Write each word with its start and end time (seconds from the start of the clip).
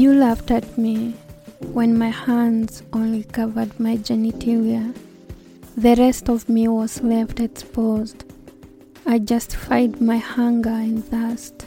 You 0.00 0.14
laughed 0.14 0.50
at 0.50 0.78
me 0.78 1.12
when 1.74 1.98
my 1.98 2.08
hands 2.08 2.82
only 2.94 3.22
covered 3.22 3.78
my 3.78 3.98
genitalia. 3.98 4.96
The 5.76 5.94
rest 5.94 6.30
of 6.30 6.48
me 6.48 6.68
was 6.68 7.02
left 7.02 7.38
exposed. 7.38 8.24
I 9.04 9.18
justified 9.18 10.00
my 10.00 10.16
hunger 10.16 10.70
and 10.70 11.04
thirst. 11.04 11.66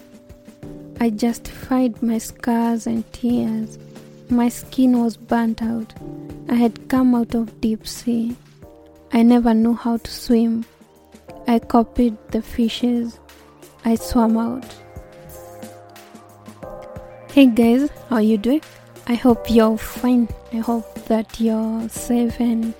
I 1.00 1.12
justified 1.12 2.02
my 2.02 2.18
scars 2.18 2.88
and 2.88 3.04
tears. 3.14 3.78
My 4.30 4.50
skin 4.50 5.04
was 5.04 5.16
burnt 5.16 5.62
out. 5.62 5.94
I 6.50 6.56
had 6.56 6.90
come 6.90 7.14
out 7.14 7.36
of 7.36 7.62
deep 7.62 7.86
sea. 7.86 8.36
I 9.12 9.22
never 9.22 9.54
knew 9.54 9.76
how 9.76 9.98
to 9.98 10.10
swim. 10.10 10.66
I 11.48 11.60
copied 11.60 12.18
the 12.32 12.42
fishes. 12.42 13.20
I 13.86 13.94
swam 13.94 14.38
out. 14.38 14.66
Hey 17.34 17.48
guys, 17.48 17.90
how 18.12 18.20
you 18.20 18.38
doing? 18.38 18.62
I 19.08 19.16
hope 19.16 19.50
you're 19.50 19.76
fine. 19.76 20.30
I 20.52 20.58
hope 20.58 20.94
that 21.06 21.40
you're 21.40 21.90
safe 21.90 22.40
and 22.40 22.76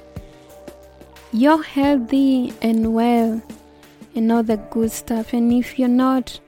you're 1.32 1.64
healthy 1.64 2.54
and 2.62 2.94
well 2.94 3.42
and 4.14 4.32
all 4.32 4.44
the 4.44 4.58
good 4.58 4.92
stuff. 4.92 5.34
And 5.34 5.52
if 5.52 5.80
you're 5.80 5.88
not, 5.88 6.40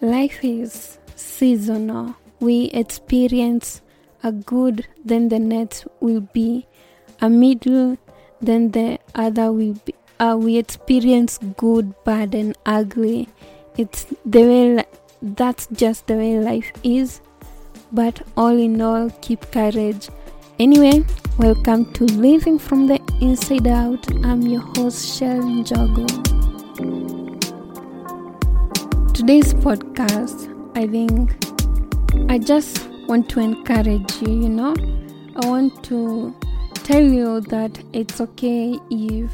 life 0.00 0.42
is 0.42 0.96
seasonal. 1.16 2.16
We 2.40 2.70
experience 2.70 3.82
a 4.22 4.32
good, 4.32 4.88
then 5.04 5.28
the 5.28 5.38
next 5.38 5.86
will 6.00 6.22
be 6.22 6.66
a 7.20 7.28
middle, 7.28 7.98
then 8.40 8.70
the 8.70 8.98
other 9.14 9.52
will 9.52 9.74
be. 9.84 9.94
Uh, 10.18 10.38
we 10.40 10.56
experience 10.56 11.38
good, 11.58 11.92
bad, 12.04 12.34
and 12.34 12.56
ugly. 12.64 13.28
It's 13.76 14.06
the 14.24 14.46
way. 14.46 14.84
That's 15.20 15.66
just 15.66 16.06
the 16.06 16.14
way 16.14 16.40
life 16.40 16.72
is. 16.82 17.20
But 17.92 18.26
all 18.36 18.58
in 18.58 18.80
all, 18.80 19.10
keep 19.20 19.50
courage. 19.52 20.08
Anyway, 20.58 21.04
welcome 21.38 21.92
to 21.92 22.04
Living 22.04 22.58
from 22.58 22.86
the 22.86 23.00
Inside 23.20 23.66
Out. 23.66 24.06
I'm 24.24 24.42
your 24.42 24.62
host, 24.76 25.16
Shell 25.16 25.42
Njogu. 25.42 26.06
Today's 29.14 29.54
podcast, 29.54 30.50
I 30.76 30.86
think 30.88 31.36
I 32.30 32.38
just 32.38 32.88
want 33.06 33.28
to 33.30 33.40
encourage 33.40 34.22
you, 34.22 34.42
you 34.42 34.48
know. 34.48 34.74
I 35.36 35.46
want 35.46 35.84
to 35.84 36.34
tell 36.74 37.02
you 37.02 37.40
that 37.42 37.82
it's 37.92 38.20
okay 38.20 38.78
if 38.90 39.30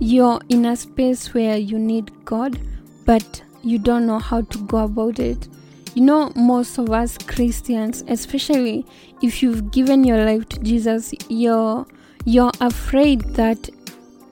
you're 0.00 0.40
in 0.48 0.66
a 0.66 0.76
space 0.76 1.32
where 1.34 1.56
you 1.56 1.78
need 1.78 2.10
God, 2.24 2.58
but 3.04 3.42
you 3.62 3.78
don't 3.78 4.06
know 4.06 4.18
how 4.18 4.40
to 4.40 4.58
go 4.66 4.78
about 4.78 5.18
it. 5.18 5.46
You 5.94 6.02
know, 6.02 6.32
most 6.36 6.78
of 6.78 6.90
us 6.90 7.18
Christians, 7.18 8.04
especially 8.06 8.86
if 9.22 9.42
you've 9.42 9.72
given 9.72 10.04
your 10.04 10.24
life 10.24 10.48
to 10.50 10.60
Jesus, 10.60 11.12
you're 11.28 11.84
you're 12.24 12.52
afraid 12.60 13.22
that 13.34 13.68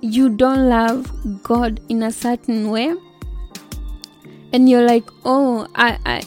you 0.00 0.28
don't 0.28 0.68
love 0.68 1.10
God 1.42 1.80
in 1.88 2.04
a 2.04 2.12
certain 2.12 2.70
way. 2.70 2.94
And 4.52 4.68
you're 4.68 4.86
like, 4.86 5.04
oh, 5.24 5.66
I, 5.74 5.98
I 6.06 6.22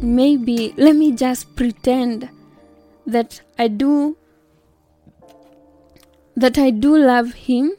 maybe 0.00 0.74
let 0.76 0.94
me 0.94 1.12
just 1.12 1.56
pretend 1.56 2.28
that 3.06 3.40
I 3.58 3.68
do 3.68 4.16
that 6.36 6.58
I 6.58 6.70
do 6.70 6.98
love 6.98 7.32
him. 7.32 7.72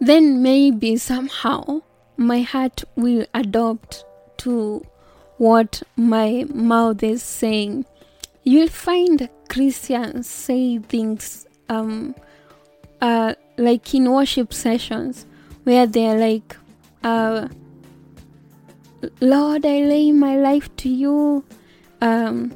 Then 0.00 0.42
maybe 0.42 0.96
somehow 0.96 1.82
my 2.16 2.40
heart 2.40 2.84
will 2.96 3.26
adopt 3.34 4.04
to 4.38 4.82
what 5.40 5.82
my 5.96 6.44
mouth 6.52 7.02
is 7.02 7.22
saying. 7.22 7.86
You'll 8.44 8.68
find 8.68 9.26
Christians 9.48 10.28
say 10.28 10.78
things 10.78 11.46
um, 11.70 12.14
uh, 13.00 13.34
like 13.56 13.94
in 13.94 14.12
worship 14.12 14.52
sessions 14.52 15.24
where 15.64 15.86
they're 15.86 16.18
like, 16.18 16.56
uh, 17.02 17.48
Lord, 19.22 19.64
I 19.64 19.80
lay 19.80 20.12
my 20.12 20.36
life 20.36 20.76
to 20.76 20.90
you. 20.90 21.42
Um, 22.02 22.52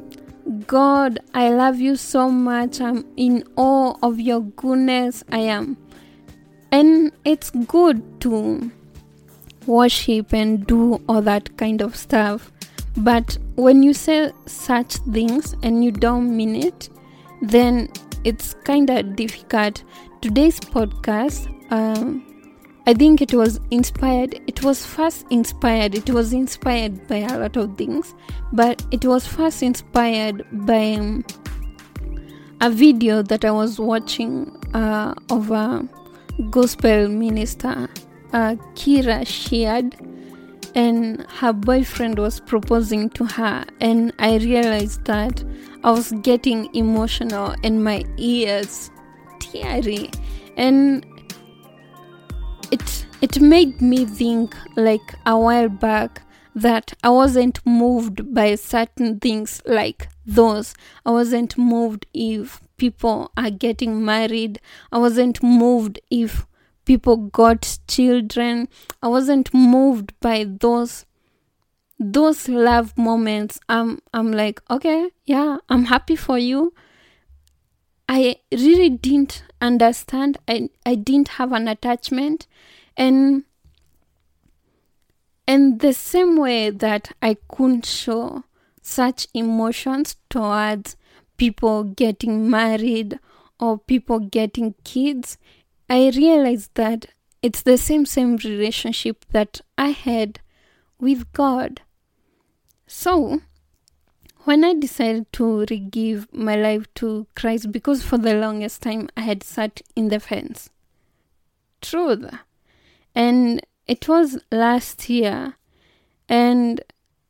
God, 0.67 1.21
I 1.33 1.49
love 1.49 1.81
you 1.81 1.97
so 1.97 2.29
much. 2.29 2.83
I'm 2.83 3.07
in 3.17 3.45
awe 3.57 3.95
of 4.03 4.21
your 4.21 4.43
goodness. 4.43 5.25
I 5.33 5.39
am. 5.39 5.79
And 6.71 7.13
it's 7.25 7.49
good 7.49 8.21
to 8.21 8.71
worship 9.67 10.35
and 10.35 10.67
do 10.67 11.03
all 11.09 11.23
that 11.23 11.57
kind 11.57 11.81
of 11.81 11.97
stuff. 11.97 12.53
But 12.97 13.39
when 13.57 13.83
you 13.83 13.93
say 13.93 14.33
such 14.47 14.97
things 15.13 15.57
and 15.63 15.85
you 15.85 15.91
don't 15.91 16.37
mean 16.37 16.55
it, 16.55 16.89
then 17.43 17.91
it's 18.23 18.55
kind 18.65 18.89
of 18.89 19.17
difficult. 19.17 19.83
Today's 20.21 20.61
podcast, 20.61 21.49
um, 21.73 22.25
I 22.87 22.95
think 22.95 23.21
it 23.21 23.35
was 23.35 23.61
inspired. 23.71 24.41
It 24.47 24.63
was 24.63 24.87
first 24.87 25.27
inspired. 25.31 25.95
It 25.95 26.11
was 26.11 26.33
inspired 26.33 27.07
by 27.09 27.17
a 27.17 27.39
lot 27.39 27.57
of 27.57 27.77
things, 27.77 28.15
but 28.53 28.85
it 28.91 29.05
was 29.05 29.27
first 29.27 29.63
inspired 29.63 30.45
by 30.67 30.93
um, 30.93 31.25
a 32.61 32.71
video 32.71 33.23
that 33.23 33.45
I 33.45 33.51
was 33.51 33.81
watching 33.81 34.57
uh, 34.73 35.15
of 35.31 35.51
a 35.51 35.89
gospel 36.51 37.09
minister, 37.09 37.89
uh, 38.33 38.57
Kierra 38.75 39.27
Sheard 39.27 39.97
and 40.75 41.25
her 41.29 41.53
boyfriend 41.53 42.19
was 42.19 42.41
proposing 42.41 43.09
to 43.11 43.25
her 43.25 43.65
and 43.81 44.13
i 44.19 44.37
realized 44.39 45.05
that 45.05 45.45
i 45.85 45.91
was 45.91 46.13
getting 46.23 46.69
emotional 46.75 47.55
and 47.63 47.83
my 47.85 48.05
ears 48.17 48.91
teary. 49.55 50.11
And 50.57 51.05
it 52.71 53.07
it 53.21 53.41
made 53.41 53.81
me 53.81 54.05
think 54.05 54.57
like 54.77 55.15
a 55.27 55.39
while 55.39 55.69
back 55.69 56.23
that 56.55 56.95
i 57.03 57.11
wasn't 57.11 57.59
moved 57.67 58.33
by 58.33 58.55
certain 58.55 59.19
things 59.21 59.63
like 59.67 60.09
those. 60.27 60.75
I 61.05 61.11
wasn't 61.11 61.59
moved 61.59 62.07
if 62.15 62.61
people 62.77 63.31
are 63.37 63.51
getting 63.51 64.05
married. 64.05 64.61
I 64.91 64.99
wasn't 64.99 65.43
moved 65.43 66.01
if 66.11 66.47
people 66.85 67.17
got 67.17 67.79
children. 67.89 68.69
I 69.03 69.09
wasn't 69.09 69.53
moved 69.53 70.13
by 70.21 70.45
those 70.45 71.07
those 71.99 72.49
love 72.49 72.97
moments. 72.99 73.61
I'm 73.69 74.01
i'm 74.13 74.33
like 74.33 74.61
okay 74.71 75.11
yeah 75.25 75.59
i'm 75.69 75.87
happy 75.87 76.17
for 76.17 76.39
you. 76.39 76.75
I 78.09 78.37
really 78.53 78.91
didn't 78.91 79.45
understand. 79.61 80.39
I 80.49 80.71
i 80.85 80.95
didn't 80.95 81.29
have 81.29 81.53
an 81.53 81.69
attachment. 81.69 82.47
And 82.97 83.45
and 85.47 85.81
the 85.81 85.93
same 85.93 86.37
way 86.37 86.71
that 86.71 87.13
i 87.21 87.37
couldn't 87.49 87.85
show 87.85 88.45
such 88.81 89.27
emotions 89.35 90.17
towards 90.31 90.97
people 91.37 91.85
getting 91.85 92.49
married 92.49 93.19
or 93.59 93.79
people 93.79 94.21
getting 94.21 94.75
kids 94.85 95.39
I 95.89 96.11
realized 96.17 96.71
that 96.75 97.07
it's 97.43 97.63
the 97.63 97.77
same 97.77 98.07
same 98.07 98.37
relationship 98.37 99.25
that 99.33 99.61
I 99.77 99.89
had 99.89 100.41
with 100.99 101.31
God. 101.33 101.83
So, 102.87 103.41
when 104.45 104.65
I 104.65 104.75
decided 104.75 105.33
to 105.35 105.65
give 105.67 106.33
my 106.33 106.57
life 106.57 106.87
to 106.97 107.27
Christ, 107.35 107.73
because 107.73 108.03
for 108.03 108.19
the 108.19 108.35
longest 108.35 108.83
time 108.83 109.09
I 109.17 109.23
had 109.23 109.43
sat 109.43 109.83
in 109.95 110.09
the 110.09 110.21
fence, 110.21 110.71
truth, 111.81 112.31
and 113.15 113.61
it 113.87 114.09
was 114.09 114.39
last 114.51 115.09
year, 115.11 115.55
and 116.29 116.81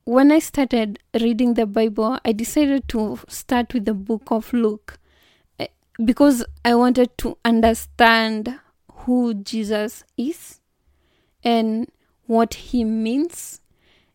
when 0.04 0.31
I 0.31 0.38
started 0.38 0.99
reading 1.19 1.55
the 1.55 1.67
Bible, 1.67 2.19
I 2.25 2.32
decided 2.32 2.88
to 2.88 3.19
start 3.26 3.75
with 3.75 3.84
the 3.84 3.94
book 3.94 4.31
of 4.31 4.52
Luke 4.52 4.99
because 6.02 6.44
I 6.64 6.75
wanted 6.75 7.17
to 7.19 7.38
understand 7.44 8.58
who 8.93 9.35
Jesus 9.35 10.05
is 10.17 10.61
and 11.43 11.91
what 12.26 12.55
he 12.55 12.85
means 12.85 13.61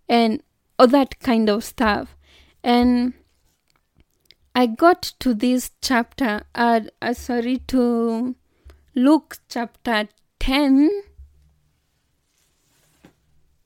and 0.07 0.41
all 0.77 0.87
that 0.87 1.19
kind 1.19 1.49
of 1.49 1.63
stuff. 1.63 2.17
And 2.63 3.13
I 4.55 4.65
got 4.65 5.01
to 5.19 5.33
this 5.33 5.71
chapter, 5.81 6.43
uh, 6.55 6.81
uh, 7.01 7.13
sorry, 7.13 7.59
to 7.67 8.35
Luke 8.95 9.37
chapter 9.47 10.09
10. 10.39 10.89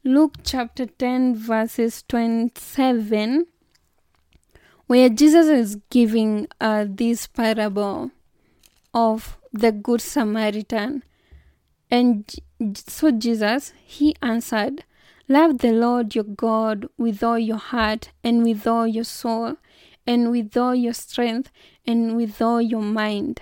Luke 0.04 0.36
chapter 0.44 0.86
10, 0.86 1.36
verses 1.36 2.04
27 2.10 3.48
where 4.88 5.10
Jesus 5.10 5.48
is 5.48 5.78
giving 5.90 6.48
uh, 6.60 6.86
this 6.88 7.28
parable 7.28 8.12
of 8.94 9.38
the 9.52 9.72
Good 9.72 10.02
Samaritan. 10.02 11.04
And 11.90 12.26
so 12.76 13.12
Jesus, 13.12 13.74
he 13.84 14.16
answered, 14.22 14.84
Love 15.30 15.60
the 15.60 15.72
Lord 15.72 16.16
your 16.16 16.26
God 16.26 16.88
with 16.98 17.24
all 17.24 17.40
your 17.40 17.58
heart 17.58 18.12
and 18.24 18.44
with 18.44 18.68
all 18.68 18.86
your 18.86 19.06
soul 19.06 19.56
and 20.06 20.32
with 20.32 20.56
all 20.58 20.76
your 20.76 20.94
strength 20.94 21.50
and 21.86 22.16
with 22.16 22.42
all 22.42 22.62
your 22.62 22.82
mind. 22.82 23.42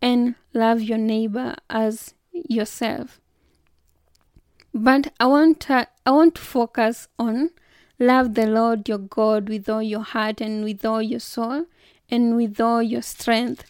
And 0.00 0.34
love 0.54 0.80
your 0.80 0.98
neighbor 0.98 1.56
as 1.68 2.14
yourself. 2.32 3.20
But 4.72 5.12
I 5.20 5.26
want 5.26 5.70
I 5.70 5.86
want 6.06 6.36
to 6.36 6.40
focus 6.40 7.08
on 7.18 7.50
love 8.00 8.34
the 8.34 8.46
Lord 8.46 8.88
your 8.88 8.98
God 8.98 9.48
with 9.48 9.68
all 9.68 9.82
your 9.82 10.02
heart 10.02 10.40
and 10.40 10.64
with 10.64 10.84
all 10.84 11.02
your 11.02 11.20
soul 11.20 11.66
and 12.10 12.34
with 12.34 12.60
all 12.60 12.82
your 12.82 13.02
strength. 13.02 13.64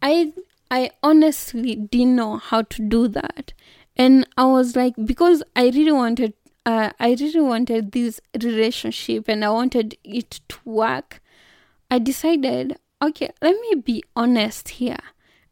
I 0.00 0.32
I 0.70 0.90
honestly 1.02 1.74
didn't 1.74 2.16
know 2.16 2.36
how 2.36 2.62
to 2.62 2.82
do 2.82 3.08
that. 3.08 3.52
And 3.96 4.26
I 4.36 4.44
was 4.44 4.76
like 4.76 4.94
because 5.04 5.42
I 5.56 5.64
really 5.70 5.92
wanted 5.92 6.34
uh, 6.64 6.90
I 7.00 7.16
really 7.18 7.40
wanted 7.40 7.92
this 7.92 8.20
relationship 8.42 9.28
and 9.28 9.44
I 9.44 9.50
wanted 9.50 9.96
it 10.04 10.40
to 10.48 10.58
work. 10.64 11.20
I 11.90 11.98
decided, 11.98 12.78
okay, 13.02 13.30
let 13.40 13.56
me 13.60 13.80
be 13.80 14.04
honest 14.14 14.68
here. 14.68 14.98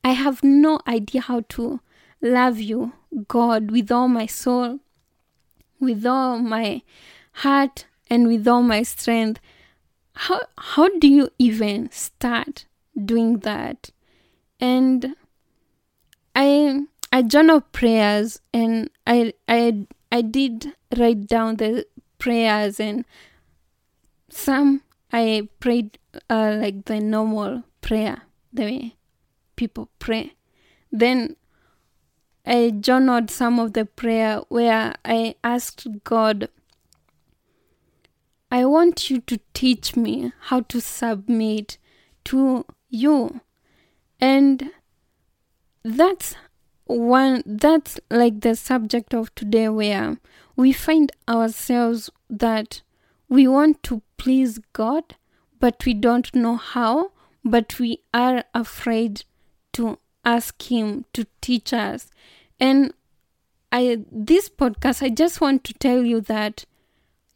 I 0.05 0.11
have 0.11 0.44
no 0.44 0.81
idea 0.87 1.23
how 1.23 1.41
to 1.49 1.81
love 2.20 2.61
you, 2.61 2.93
God, 3.29 3.70
with 3.70 3.91
all 3.91 4.09
my 4.09 4.26
soul, 4.26 4.81
with 5.81 6.05
all 6.05 6.38
my 6.38 6.82
heart, 7.32 7.87
and 8.08 8.26
with 8.26 8.47
all 8.47 8.62
my 8.62 8.82
strength. 8.82 9.41
How 10.14 10.41
how 10.58 10.88
do 10.99 11.08
you 11.08 11.31
even 11.38 11.91
start 11.91 12.67
doing 12.97 13.41
that? 13.41 13.91
And 14.61 15.14
I 16.35 16.87
I 17.12 17.23
journal 17.23 17.61
prayers 17.61 18.41
and 18.53 18.91
I 19.06 19.35
I 19.49 19.87
I 20.11 20.23
did 20.23 20.73
write 20.97 21.26
down 21.26 21.56
the 21.56 21.87
prayers 22.19 22.81
and 22.81 23.05
some 24.31 24.82
I 25.12 25.49
prayed 25.61 25.99
uh, 26.29 26.56
like 26.61 26.87
the 26.87 27.00
normal 27.00 27.62
prayer, 27.81 28.23
the 28.52 28.64
way 28.64 28.97
people 29.55 29.88
pray. 29.99 30.35
Then 30.91 31.37
I 32.44 32.70
journaled 32.70 33.31
some 33.31 33.59
of 33.59 33.73
the 33.73 33.85
prayer 33.85 34.41
where 34.49 34.94
I 35.05 35.35
asked 35.43 35.87
God, 36.05 36.49
I 38.51 38.65
want 38.65 39.11
you 39.11 39.21
to 39.23 39.41
teach 39.55 39.97
me 39.97 40.33
how 40.43 40.61
to 40.61 40.81
submit 40.81 41.79
to 42.27 42.65
you. 42.89 43.41
And 44.21 44.71
that's 45.83 46.35
one 46.87 47.43
that's 47.45 47.99
like 48.11 48.41
the 48.41 48.55
subject 48.55 49.13
of 49.13 49.35
today 49.35 49.69
where 49.69 50.19
we 50.55 50.73
find 50.73 51.11
ourselves 51.29 52.11
that 52.31 52.83
we 53.29 53.49
want 53.49 53.83
to 53.83 54.03
please 54.17 54.61
God 54.73 55.17
but 55.59 55.85
we 55.85 55.95
don't 55.95 56.33
know 56.35 56.57
how 56.57 57.11
but 57.45 57.79
we 57.81 58.01
are 58.15 58.45
afraid 58.55 59.25
to 59.73 59.99
ask 60.25 60.71
him 60.71 61.05
to 61.13 61.27
teach 61.41 61.73
us 61.73 62.09
and 62.61 62.93
I 63.73 64.05
this 64.11 64.49
podcast 64.49 65.03
I 65.03 65.09
just 65.09 65.41
want 65.41 65.65
to 65.65 65.75
tell 65.75 66.05
you 66.05 66.21
that 66.23 66.67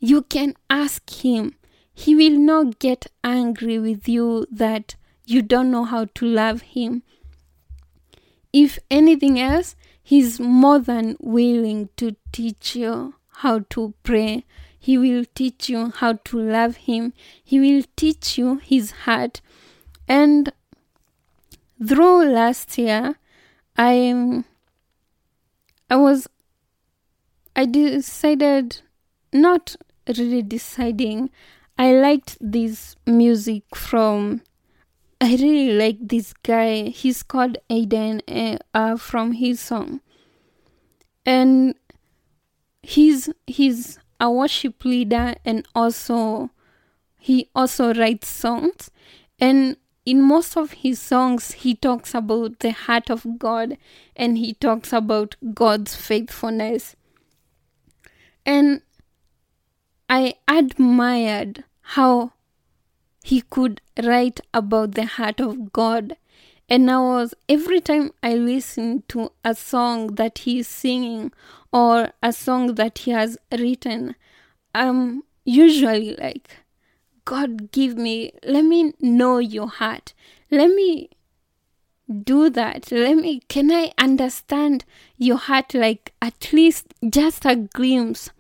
you 0.01 0.23
can 0.23 0.55
ask 0.69 1.09
him. 1.25 1.55
He 1.93 2.15
will 2.15 2.39
not 2.39 2.79
get 2.79 3.07
angry 3.23 3.79
with 3.79 4.09
you 4.09 4.47
that 4.51 4.97
you 5.27 5.43
don't 5.43 5.71
know 5.71 5.85
how 5.85 6.07
to 6.15 6.27
love 6.27 6.63
him. 6.63 7.03
If 8.53 8.79
anything 8.91 9.39
else 9.39 9.77
he's 10.11 10.41
more 10.41 10.81
than 10.81 11.17
willing 11.21 11.89
to 11.97 12.17
teach 12.33 12.75
you 12.75 13.15
how 13.43 13.61
to 13.71 13.95
pray. 14.03 14.45
He 14.77 14.99
will 14.99 15.25
teach 15.37 15.69
you 15.69 15.93
how 15.95 16.15
to 16.25 16.39
love 16.39 16.77
him. 16.89 17.13
He 17.45 17.61
will 17.61 17.85
teach 17.95 18.37
you 18.37 18.57
his 18.57 18.91
heart. 19.05 19.41
And 20.09 20.53
through 21.87 22.25
last 22.25 22.77
year 22.77 23.15
i 23.77 24.43
i 25.89 25.97
was 25.97 26.29
i 27.57 27.65
decided 27.65 28.83
not 29.33 29.77
really 30.09 30.43
deciding. 30.43 31.31
I 31.79 31.93
liked 31.93 32.37
this 32.41 32.97
music 33.07 33.65
from 33.75 34.43
i 35.21 35.33
really 35.33 35.73
like 35.73 35.99
this 36.01 36.33
guy. 36.43 36.89
He's 36.89 37.23
called 37.23 37.59
Aodhan 37.69 38.23
uh, 38.29 38.59
uh, 38.73 38.97
from 38.97 39.35
Hillsong 39.35 40.01
and 41.27 41.75
he's 42.83 43.29
he's 43.47 43.99
a 44.19 44.31
worship 44.31 44.85
leader 44.85 45.35
and 45.45 45.67
also 45.75 46.51
he 47.19 47.51
also 47.55 47.93
writes 47.95 48.29
songs. 48.29 48.91
And 49.39 49.77
in 50.07 50.23
most 50.23 50.57
of 50.57 50.73
his 50.73 50.99
songs 51.01 51.53
he 51.53 51.75
talks 51.75 52.15
about 52.15 52.61
the 52.61 52.73
heart 52.73 53.11
of 53.11 53.39
god 53.39 53.77
and 54.17 54.39
he 54.39 54.55
talks 54.55 54.93
about 54.93 55.37
god's 55.55 55.95
faithfulness. 55.95 56.97
And 58.47 58.83
i 60.11 60.35
admired 60.49 61.65
how 61.95 62.33
he 63.23 63.41
could 63.57 63.81
write 64.03 64.41
about 64.53 64.93
the 64.93 65.07
heart 65.17 65.41
of 65.41 65.73
god 65.73 66.17
and 66.69 66.91
i 66.91 66.99
was 66.99 67.35
every 67.49 67.81
time 67.81 68.11
i 68.23 68.35
listened 68.35 69.09
to 69.09 69.31
a 69.45 69.55
song 69.55 70.07
that 70.23 70.39
he 70.39 70.59
is 70.59 70.69
singing 70.69 71.33
or 71.73 72.13
a 72.23 72.33
song 72.33 72.75
that 72.75 72.99
he 72.99 73.11
has 73.11 73.39
written 73.53 74.15
i'm 74.75 75.23
usually 75.45 76.15
like 76.17 76.61
God, 77.31 77.71
give 77.71 77.97
me, 77.97 78.33
let 78.45 78.65
me 78.65 78.93
know 79.01 79.39
your 79.39 79.69
heart. 79.69 80.15
Let 80.51 80.75
me 80.75 81.11
do 82.25 82.51
that. 82.51 82.91
Let 82.91 83.19
me, 83.19 83.41
can 83.49 83.71
I 83.71 83.93
understand 83.99 84.85
your 85.17 85.37
heart 85.37 85.73
like 85.73 86.13
at 86.21 86.53
least 86.53 86.93
just 87.09 87.45
a 87.45 87.55
glimpse 87.55 88.31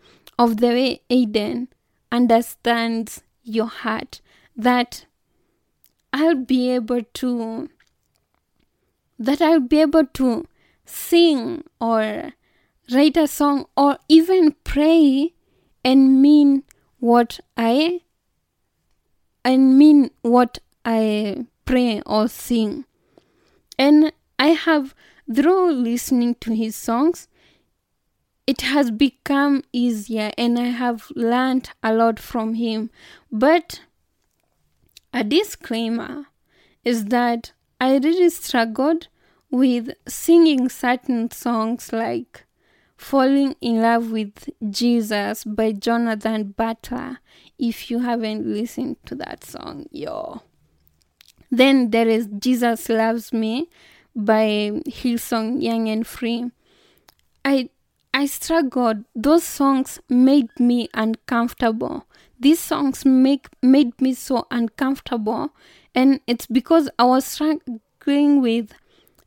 of 0.41 0.57
the 0.57 0.69
way 0.69 1.01
Aodhan 1.11 1.69
understands 2.11 3.23
your 3.43 3.67
heart? 3.67 4.21
That 4.57 5.05
I'll 6.13 6.35
be 6.35 6.71
able 6.71 7.03
to, 7.03 7.69
that 9.19 9.43
I'll 9.43 9.61
be 9.61 9.81
able 9.81 10.07
to 10.07 10.47
sing 10.87 11.65
or 11.81 12.33
write 12.91 13.17
a 13.17 13.29
song 13.29 13.67
or 13.77 13.99
even 14.09 14.57
pray 14.65 15.35
and 15.85 16.21
mean 16.23 16.65
what 16.99 17.39
I 17.57 18.01
and 19.45 19.79
mean 19.79 20.11
what 20.23 20.59
I 20.85 21.47
pray 21.65 22.03
or 22.07 22.29
sing. 22.29 22.87
And 23.79 24.13
I 24.39 24.49
have, 24.49 24.95
through 25.33 25.73
listening 25.73 26.35
to 26.41 26.55
his 26.55 26.77
songs, 26.77 27.29
it 28.51 28.63
has 28.63 28.91
become 28.91 29.63
easier 29.73 30.33
and 30.37 30.59
I 30.59 30.71
have 30.71 31.13
learned 31.15 31.71
a 31.85 31.95
lot 31.95 32.19
from 32.19 32.55
him. 32.55 32.91
But 33.31 33.83
a 35.15 35.23
disclaimer 35.23 36.27
is 36.85 37.05
that 37.17 37.53
I 37.81 37.99
really 37.99 38.29
struggled 38.31 39.07
with 39.53 39.91
singing 40.09 40.69
certain 40.69 41.31
songs 41.31 41.93
like 41.93 42.45
Falling 42.97 43.55
in 43.61 43.83
Love 43.83 44.11
with 44.11 44.49
Jesus 44.69 45.45
by 45.45 45.71
Jonathan 45.71 46.51
Butler. 46.51 47.21
If 47.57 47.89
you 47.89 48.01
haven't 48.01 48.45
listened 48.47 48.97
to 49.07 49.15
that 49.15 49.45
song, 49.45 49.87
yo. 49.93 50.43
Then 51.53 51.91
there 51.91 52.09
is 52.09 52.29
Jesus 52.37 52.89
Loves 52.89 53.33
Me 53.33 53.69
by 54.17 54.73
Hillsong 54.89 55.63
Young 55.63 55.89
and 55.89 56.05
Free. 56.05 56.51
I 57.45 57.71
I 58.13 58.27
struggled. 58.27 59.05
Those 59.15 59.45
songs 59.45 60.01
made 60.09 60.49
me 60.59 60.89
uncomfortable. 60.95 62.07
These 62.39 62.61
songs 62.61 63.05
make 63.05 63.49
made 63.63 64.01
me 64.01 64.15
so 64.15 64.47
uncomfortable, 64.51 65.51
and 65.95 66.21
it's 66.27 66.47
because 66.47 66.89
I 66.99 67.05
was 67.05 67.25
struggling 67.25 68.41
with 68.41 68.73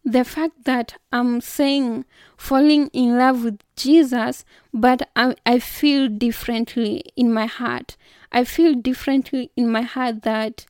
the 0.03 0.23
fact 0.23 0.65
that 0.65 0.95
I'm 1.11 1.39
saying 1.39 2.05
falling 2.37 2.87
in 2.87 3.17
love 3.17 3.43
with 3.43 3.59
Jesus, 3.75 4.43
but 4.73 5.07
I, 5.15 5.35
I 5.45 5.59
feel 5.59 6.09
differently 6.09 7.03
in 7.15 7.31
my 7.31 7.45
heart. 7.45 7.95
I 8.31 8.43
feel 8.43 8.73
differently 8.73 9.51
in 9.55 9.71
my 9.71 9.83
heart 9.83 10.23
that 10.23 10.65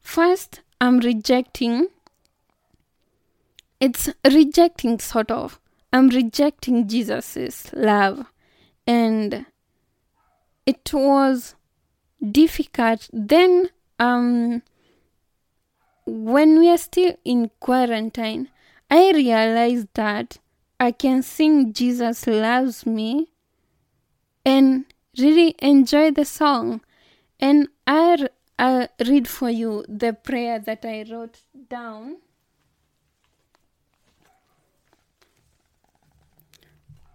first 0.00 0.60
I'm 0.80 1.00
rejecting, 1.00 1.88
it's 3.80 4.10
rejecting 4.24 4.98
sort 5.00 5.30
of. 5.30 5.58
I'm 5.92 6.08
rejecting 6.08 6.88
Jesus's 6.88 7.70
love. 7.72 8.26
And 8.86 9.46
it 10.66 10.90
was 10.92 11.54
difficult. 12.30 13.08
Then, 13.12 13.70
um, 13.98 14.62
when 16.06 16.58
we 16.58 16.70
are 16.70 16.78
still 16.78 17.14
in 17.24 17.50
quarantine, 17.60 18.48
I 18.90 19.12
realized 19.12 19.88
that 19.94 20.38
I 20.80 20.92
can 20.92 21.22
sing 21.22 21.72
Jesus 21.72 22.26
Loves 22.26 22.84
Me 22.86 23.28
and 24.44 24.84
really 25.18 25.54
enjoy 25.60 26.10
the 26.10 26.24
song. 26.24 26.80
And 27.38 27.68
I, 27.86 28.28
I'll 28.58 28.88
read 29.06 29.28
for 29.28 29.50
you 29.50 29.84
the 29.88 30.12
prayer 30.12 30.58
that 30.58 30.84
I 30.84 31.04
wrote 31.10 31.38
down. 31.68 32.16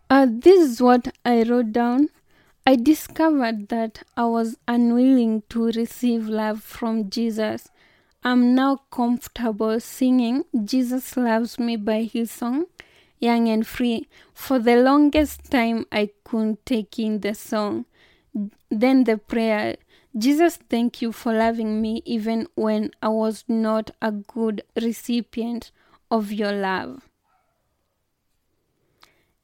Uh, 0.10 0.26
this 0.30 0.72
is 0.72 0.82
what 0.82 1.14
I 1.26 1.44
wrote 1.44 1.74
down. 1.74 2.10
I 2.66 2.78
discovered 2.78 3.68
that 3.68 4.04
I 4.16 4.26
was 4.26 4.58
unwilling 4.66 5.44
to 5.50 5.66
receive 5.72 6.30
love 6.30 6.64
from 6.64 7.10
Jesus. 7.10 7.68
I'm 8.24 8.56
now 8.56 8.84
comfortable 8.90 9.82
singing 9.82 10.46
Jesus 10.64 11.18
Loves 11.18 11.60
Me 11.60 11.76
by 11.76 12.06
Hillsong, 12.06 12.68
Young 13.20 13.50
and 13.50 13.68
Free. 13.68 14.08
For 14.34 14.60
the 14.60 14.78
longest 14.78 15.52
time, 15.52 15.86
I 15.92 16.12
couldn't 16.24 16.66
take 16.66 16.98
in 17.00 17.20
the 17.20 17.34
song. 17.34 17.86
Then 18.70 19.04
the 19.04 19.18
prayer 19.18 19.76
Jesus, 20.18 20.58
thank 20.70 21.02
you 21.02 21.12
for 21.12 21.34
loving 21.34 21.82
me 21.82 22.02
even 22.06 22.48
when 22.56 22.92
I 23.02 23.10
was 23.10 23.44
not 23.48 23.92
a 24.02 24.12
good 24.12 24.64
recipient 24.82 25.72
of 26.10 26.32
your 26.32 26.54
love. 26.54 27.07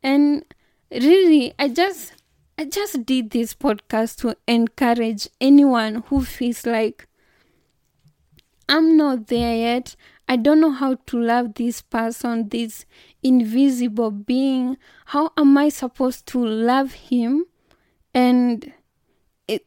And 0.03 0.43
really, 0.91 1.53
I 1.57 1.69
just 1.69 2.13
I 2.57 2.65
just 2.65 3.05
did 3.05 3.31
this 3.31 3.53
podcast 3.55 4.17
to 4.17 4.37
encourage 4.47 5.27
anyone 5.41 6.03
who 6.07 6.23
feels 6.23 6.65
like 6.65 7.07
I'm 8.69 8.95
not 8.95 9.27
there 9.27 9.55
yet. 9.55 9.95
I 10.27 10.35
don't 10.35 10.61
know 10.61 10.71
how 10.71 10.95
to 10.95 11.19
love 11.19 11.55
this 11.55 11.81
person, 11.81 12.49
this 12.49 12.85
invisible 13.21 14.11
being. 14.11 14.77
How 15.07 15.31
am 15.37 15.57
I 15.57 15.69
supposed 15.69 16.27
to 16.27 16.45
love 16.45 16.93
him? 16.93 17.45
And 18.13 18.71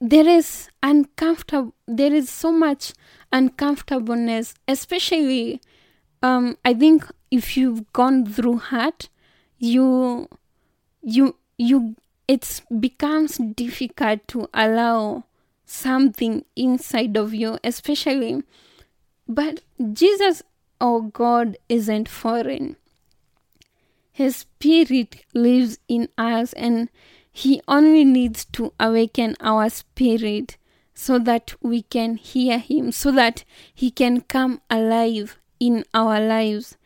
there 0.01 0.27
is 0.27 0.71
uncomfortable. 0.83 1.75
There 1.87 2.13
is 2.13 2.31
so 2.31 2.53
much 2.53 2.95
uncomfortableness, 3.33 4.55
especially. 4.67 5.61
Um, 6.23 6.57
I 6.65 6.73
think 6.73 7.05
if 7.31 7.57
you've 7.57 7.93
gone 7.93 8.25
through 8.27 8.59
hurt, 8.59 9.09
you, 9.59 10.29
you, 11.03 11.37
you 11.57 11.97
it 12.29 12.61
becomes 12.81 13.39
difficult 13.39 14.27
to 14.29 14.49
allow 14.53 15.25
something 15.65 16.45
inside 16.55 17.17
of 17.17 17.35
you, 17.35 17.59
especially. 17.63 18.43
But 19.29 19.61
Jesus 19.93 20.43
or 20.81 21.03
God 21.03 21.57
isn't 21.69 22.09
foreign. 22.09 22.77
His 24.13 24.37
spirit 24.37 25.25
lives 25.35 25.79
in 25.89 26.09
us, 26.17 26.53
and 26.55 26.89
He 27.33 27.61
only 27.69 28.05
needs 28.05 28.45
to 28.53 28.73
awaken 28.81 29.37
our 29.41 29.69
spirit 29.69 30.57
so 30.95 31.19
that 31.19 31.55
we 31.61 31.83
can 31.83 32.17
hear 32.17 32.59
Him, 32.59 32.93
so 32.93 33.13
that 33.13 33.45
He 33.75 33.91
can 33.91 34.23
come 34.23 34.63
alive 34.71 35.39
in 35.61 35.85
our 35.93 36.19
lives. 36.19 36.77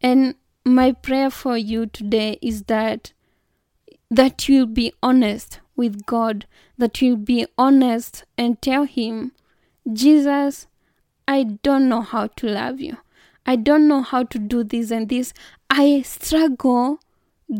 And 0.00 0.36
my 0.68 0.92
prayer 0.92 1.30
for 1.30 1.56
you 1.56 1.86
today 1.86 2.38
is 2.42 2.64
that 2.64 3.12
that 4.10 4.48
you'll 4.48 4.66
be 4.66 4.92
honest 5.02 5.60
with 5.76 6.06
God, 6.06 6.46
that 6.76 7.00
you'll 7.02 7.16
be 7.16 7.46
honest 7.56 8.24
and 8.36 8.60
tell 8.60 8.84
Him, 8.84 9.32
Jesus, 9.92 10.66
I 11.26 11.44
don't 11.62 11.88
know 11.88 12.00
how 12.00 12.26
to 12.26 12.48
love 12.48 12.80
you. 12.80 12.96
I 13.46 13.56
don't 13.56 13.88
know 13.88 14.02
how 14.02 14.24
to 14.24 14.38
do 14.38 14.64
this 14.64 14.90
and 14.90 15.08
this. 15.08 15.32
I 15.70 16.02
struggle 16.02 17.00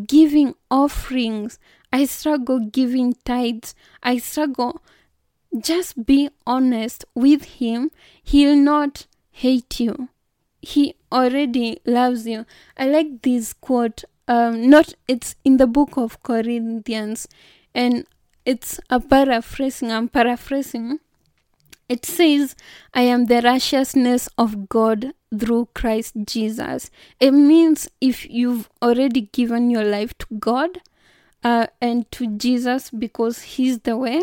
giving 0.07 0.55
offerings. 0.71 1.59
I 1.93 2.05
struggle 2.05 2.61
giving 2.61 3.15
tithes. 3.25 3.75
I 4.03 4.19
struggle. 4.19 4.83
Just 5.59 6.05
be 6.05 6.31
honest 6.47 7.05
with 7.15 7.45
Him. 7.45 7.91
He'll 8.23 8.57
not 8.57 9.07
hate 9.31 9.81
you. 9.81 10.09
He 10.61 10.95
already 11.13 11.81
loves 11.87 12.27
you. 12.27 12.47
I 12.77 12.89
like 12.89 13.23
this 13.23 13.53
quote 13.53 14.05
um, 14.29 14.69
not 14.69 14.93
it's 15.09 15.35
in 15.43 15.57
the 15.57 15.67
book 15.67 15.97
of 15.97 16.23
Corinthians, 16.23 17.27
and 17.75 18.07
it's 18.45 18.79
a 18.91 19.01
paraphrasing. 19.01 19.91
I'm 19.91 20.09
paraphrasing. 20.09 21.01
It 21.89 22.05
says, 22.05 22.55
"I 22.93 23.03
am 23.03 23.25
the 23.25 23.41
righteousness 23.41 24.29
of 24.37 24.69
God 24.69 25.15
through 25.37 25.69
Christ 25.75 26.15
Jesus." 26.27 26.91
It 27.19 27.31
means 27.31 27.89
if 28.03 28.29
you've 28.29 28.69
already 28.83 29.23
given 29.33 29.71
your 29.71 29.85
life 29.85 30.17
to 30.19 30.27
God 30.39 30.83
uh, 31.43 31.69
and 31.81 32.11
to 32.13 32.27
Jesus 32.27 32.91
because 32.91 33.43
He's 33.57 33.79
the 33.81 33.97
way, 33.97 34.21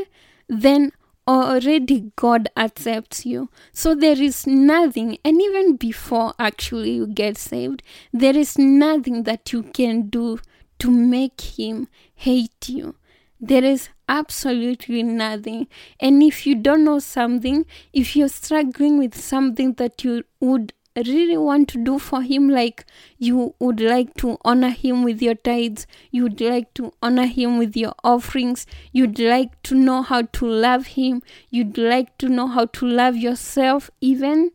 then 0.47 0.91
already 1.27 2.11
God 2.15 2.49
accepts 2.55 3.25
you. 3.25 3.49
So 3.73 3.95
there 3.95 4.21
is 4.21 4.45
nothing, 4.45 5.17
and 5.23 5.41
even 5.41 5.75
before 5.75 6.33
actually 6.37 6.91
you 6.91 7.07
get 7.07 7.37
saved, 7.37 7.81
there 8.13 8.35
is 8.35 8.57
nothing 8.57 9.23
that 9.23 9.51
you 9.51 9.63
can 9.63 10.09
do 10.09 10.39
to 10.79 10.91
make 10.91 11.41
Him 11.41 11.87
hate 12.13 12.69
you. 12.69 12.95
There 13.39 13.63
is 13.63 13.89
absolutely 14.07 15.03
nothing. 15.03 15.67
And 15.99 16.23
if 16.23 16.45
you 16.45 16.55
don't 16.55 16.83
know 16.83 16.99
something, 16.99 17.65
if 17.93 18.15
you're 18.15 18.29
struggling 18.29 18.97
with 18.97 19.15
something 19.15 19.73
that 19.73 20.03
you 20.03 20.23
would 20.39 20.73
really 21.01 21.37
want 21.37 21.67
to 21.69 21.83
do 21.83 21.99
for 21.99 22.21
him 22.21 22.47
like 22.49 22.85
you 23.17 23.53
would 23.59 23.79
like 23.79 24.13
to 24.15 24.37
honor 24.45 24.69
him 24.69 25.03
with 25.03 25.21
your 25.21 25.35
tithes 25.35 25.85
you'd 26.11 26.39
like 26.39 26.73
to 26.73 26.93
honor 27.01 27.25
him 27.25 27.57
with 27.57 27.75
your 27.75 27.93
offerings 28.03 28.65
you'd 28.91 29.19
like 29.19 29.61
to 29.63 29.75
know 29.75 30.01
how 30.01 30.21
to 30.21 30.45
love 30.45 30.87
him 30.87 31.21
you'd 31.49 31.77
like 31.77 32.17
to 32.17 32.29
know 32.29 32.47
how 32.47 32.65
to 32.65 32.85
love 32.85 33.15
yourself 33.17 33.89
even 33.99 34.51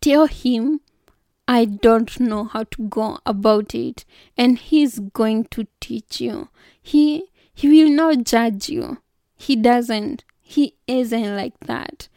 tell 0.00 0.26
him 0.26 0.80
i 1.46 1.64
don't 1.64 2.18
know 2.18 2.44
how 2.44 2.64
to 2.64 2.88
go 2.88 3.18
about 3.26 3.74
it 3.74 4.04
and 4.36 4.58
he's 4.58 4.98
going 4.98 5.44
to 5.44 5.66
teach 5.80 6.20
you. 6.20 6.48
He 6.82 7.24
he 7.54 7.68
will 7.68 7.90
not 7.90 8.24
judge 8.24 8.68
you. 8.68 8.98
He 9.36 9.54
doesn't. 9.56 10.24
He 10.40 10.74
isn't 10.86 11.36
like 11.36 11.58
that. 11.60 12.08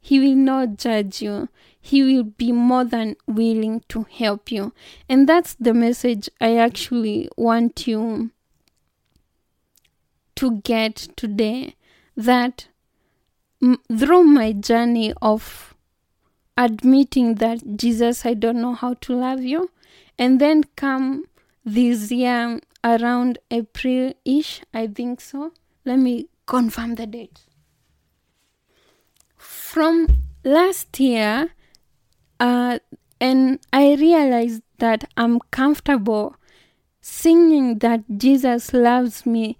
He 0.00 0.20
will 0.20 0.36
not 0.36 0.76
judge 0.76 1.22
you 1.22 1.48
he 1.86 2.02
will 2.02 2.22
be 2.24 2.50
more 2.50 2.82
than 2.82 3.14
willing 3.26 3.82
to 3.90 4.06
help 4.10 4.50
you. 4.50 4.72
And 5.06 5.28
that's 5.28 5.52
the 5.60 5.74
message 5.74 6.30
I 6.40 6.56
actually 6.56 7.28
want 7.36 7.86
you 7.86 8.30
to 10.36 10.62
get 10.62 10.96
today 11.14 11.76
that 12.16 12.68
m- 13.62 13.82
through 13.94 14.22
my 14.22 14.52
journey 14.52 15.12
of 15.20 15.74
admitting 16.56 17.34
that 17.34 17.76
Jesus, 17.76 18.24
I 18.24 18.32
don't 18.32 18.62
know 18.62 18.72
how 18.72 18.94
to 18.94 19.14
love 19.14 19.42
you, 19.42 19.68
and 20.18 20.40
then 20.40 20.64
come 20.76 21.24
this 21.66 22.10
year 22.10 22.60
around 22.82 23.36
April 23.50 24.14
ish, 24.24 24.62
I 24.72 24.86
think 24.86 25.20
so. 25.20 25.52
Let 25.84 25.98
me 25.98 26.28
confirm 26.46 26.94
the 26.94 27.06
date. 27.06 27.40
From 29.36 30.06
last 30.44 30.98
year, 30.98 31.50
uh, 32.40 32.78
and 33.20 33.58
I 33.72 33.94
realized 33.94 34.62
that 34.78 35.04
I'm 35.16 35.40
comfortable 35.50 36.36
singing 37.00 37.78
that 37.78 38.02
Jesus 38.16 38.72
loves 38.72 39.26
me 39.26 39.58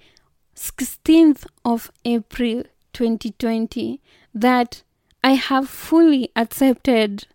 16th 0.56 1.46
of 1.64 1.90
April 2.04 2.64
2020 2.92 4.00
that 4.34 4.82
I 5.22 5.32
have 5.32 5.68
fully 5.68 6.30
accepted 6.36 7.26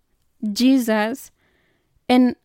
Jesus 0.52 1.30
and 2.08 2.36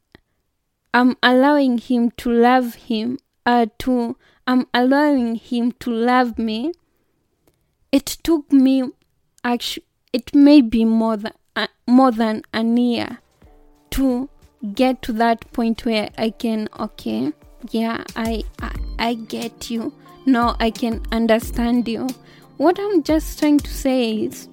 I'm 0.94 1.18
allowing 1.24 1.78
him 1.78 2.12
to 2.12 2.32
love 2.32 2.76
him 2.76 3.20
uh, 3.46 3.68
to 3.80 4.16
I'm 4.48 4.68
allowing 4.74 5.36
him 5.36 5.72
to 5.80 5.92
love 5.92 6.38
me. 6.38 6.72
It 7.92 8.06
took 8.06 8.52
me 8.52 8.84
actually 9.44 9.86
it 10.14 10.34
may 10.34 10.62
be 10.62 10.86
more 10.86 11.18
than 11.18 11.34
more 11.88 12.12
than 12.12 12.42
a 12.54 12.64
year 12.64 13.20
to 13.92 14.30
get 14.74 15.02
to 15.04 15.14
that 15.14 15.52
point 15.54 15.86
where 15.86 16.10
I 16.18 16.32
can 16.32 16.68
okay 16.80 17.32
yeah 17.72 18.04
I, 18.16 18.44
I 18.62 18.72
I 18.98 19.16
get 19.16 19.70
you. 19.70 19.94
Now 20.26 20.56
I 20.60 20.72
can 20.72 21.02
understand 21.12 21.88
you. 21.88 22.08
What 22.58 22.80
I'm 22.80 23.04
just 23.04 23.38
trying 23.40 23.60
to 23.60 23.72
say 23.72 24.24
is 24.24 24.48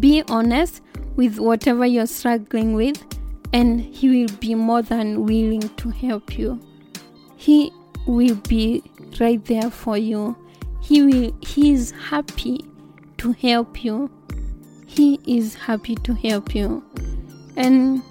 be 0.00 0.22
honest 0.28 0.82
with 1.16 1.38
whatever 1.38 1.86
you're 1.86 2.06
struggling 2.06 2.74
with 2.74 3.02
and 3.52 3.80
he 3.80 4.08
will 4.08 4.36
be 4.38 4.54
more 4.54 4.82
than 4.82 5.24
willing 5.24 5.68
to 5.76 5.90
help 5.90 6.36
you. 6.36 6.60
He 7.36 7.72
will 8.06 8.34
be 8.48 8.82
right 9.20 9.44
there 9.44 9.70
for 9.70 9.96
you. 9.96 10.36
He 10.80 11.02
will 11.02 11.36
he 11.40 11.72
is 11.72 11.92
happy 11.92 12.64
to 13.18 13.32
help 13.32 13.84
you 13.84 14.10
he 14.94 15.20
is 15.26 15.54
happy 15.54 15.96
to 15.96 16.14
help 16.14 16.54
you. 16.54 16.82
And 17.56 18.02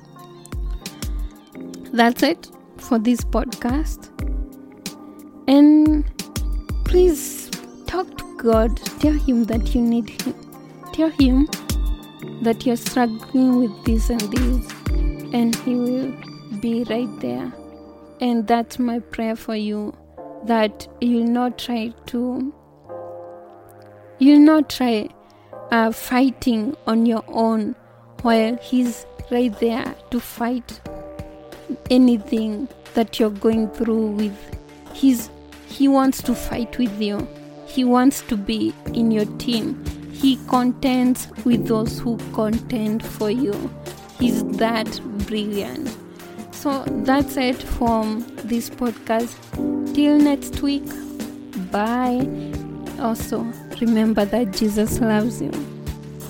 that's 1.94 2.24
it 2.24 2.50
for 2.78 3.00
this 3.00 3.22
podcast. 3.22 4.10
And 5.48 6.06
please 6.86 7.50
talk 7.88 8.18
to 8.18 8.38
God. 8.38 8.78
Tell 9.00 9.14
Him 9.14 9.46
that 9.46 9.74
you 9.74 9.82
need 9.82 10.10
Him. 10.10 10.36
tell 10.94 11.10
him 11.10 11.50
that 12.44 12.66
you're 12.66 12.76
struggling 12.78 13.60
with 13.60 13.86
this 13.86 14.10
and 14.10 14.22
this, 14.22 14.72
and 15.34 15.56
he 15.56 15.76
will 15.76 16.14
be 16.62 16.84
right 16.86 17.20
there. 17.20 17.52
And 18.22 18.48
that's 18.48 18.80
my 18.80 19.00
prayer 19.00 19.36
for 19.36 19.56
you 19.56 19.96
that 20.46 20.88
you'll 21.02 21.28
not 21.28 21.58
try 21.58 21.94
to, 22.08 22.54
you'll 24.20 24.40
not 24.40 24.70
try 24.70 25.10
uh, 25.74 25.92
fighting 25.92 26.78
on 26.86 27.04
your 27.04 27.24
own 27.28 27.76
while 28.22 28.56
he's 28.58 29.08
right 29.32 29.60
there 29.60 29.96
to 30.12 30.20
fight 30.20 30.80
anything 31.90 32.70
that 32.94 33.20
you're 33.20 33.32
going 33.32 33.68
through 33.72 34.12
with. 34.12 34.38
He's, 34.94 35.32
he 35.68 35.88
wants 35.88 36.22
to 36.24 36.36
fight 36.36 36.78
with 36.78 37.02
you. 37.02 37.28
He 37.66 37.84
wants 37.84 38.22
to 38.22 38.38
be 38.38 38.72
in 38.94 39.10
your 39.10 39.26
team. 39.38 39.84
He 40.12 40.38
contends 40.48 41.28
with 41.44 41.68
those 41.68 41.98
who 42.00 42.18
contend 42.34 43.04
for 43.04 43.32
you. 43.32 43.74
He's 44.20 44.44
that 44.58 45.02
brilliant. 45.26 45.90
So 46.52 46.84
that's 47.04 47.36
it 47.36 47.56
from 47.56 48.24
this 48.44 48.70
podcast. 48.70 49.36
Till 49.96 50.20
next 50.20 50.62
week. 50.62 50.86
Bye. 51.72 52.28
Also, 53.00 53.44
remember 53.86 54.26
that 54.26 54.52
Jesus 54.52 55.00
loves 55.00 55.42
you. 55.42 55.73